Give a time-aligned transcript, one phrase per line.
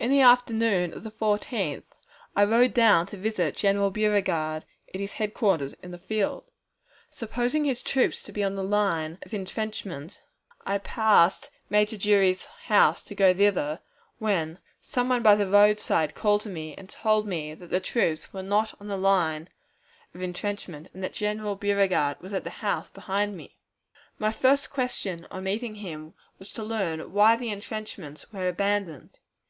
[0.00, 1.82] In the afternoon of the 14th
[2.36, 6.44] I rode down to visit General Beauregard at his headquarters in the field.
[7.10, 10.20] Supposing his troops to be on the line of intrenchment,
[10.64, 13.80] I passed Major Drury's house to go thither,
[14.20, 18.32] when some one by the roadside called to me and told me that the troops
[18.32, 19.48] were not on the line
[20.14, 23.56] of intrenchment, and that General Beauregard was at the house behind me.
[24.16, 29.18] My first question on meeting him was to learn why the intrenchments were abandoned.